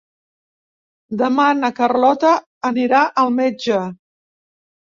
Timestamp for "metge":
3.39-3.79